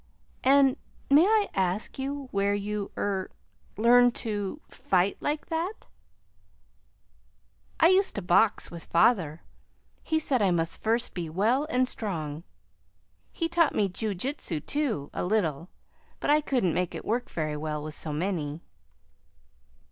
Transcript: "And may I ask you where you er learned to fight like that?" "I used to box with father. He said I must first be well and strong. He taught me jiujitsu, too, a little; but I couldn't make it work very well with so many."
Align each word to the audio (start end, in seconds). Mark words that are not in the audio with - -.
"And 0.43 0.77
may 1.11 1.27
I 1.27 1.47
ask 1.53 1.99
you 1.99 2.27
where 2.31 2.55
you 2.55 2.89
er 2.97 3.29
learned 3.77 4.15
to 4.15 4.59
fight 4.67 5.15
like 5.19 5.45
that?" 5.49 5.89
"I 7.79 7.89
used 7.89 8.15
to 8.15 8.23
box 8.23 8.71
with 8.71 8.85
father. 8.85 9.43
He 10.01 10.17
said 10.17 10.41
I 10.41 10.49
must 10.49 10.81
first 10.81 11.13
be 11.13 11.29
well 11.29 11.65
and 11.69 11.87
strong. 11.87 12.43
He 13.31 13.47
taught 13.47 13.75
me 13.75 13.87
jiujitsu, 13.89 14.65
too, 14.65 15.11
a 15.13 15.23
little; 15.23 15.69
but 16.19 16.31
I 16.31 16.41
couldn't 16.41 16.73
make 16.73 16.95
it 16.95 17.05
work 17.05 17.29
very 17.29 17.55
well 17.55 17.83
with 17.83 17.93
so 17.93 18.11
many." 18.11 18.63